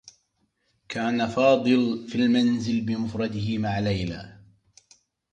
[0.89, 4.41] كان فاضل في المنزل بمفرده مع ليلى.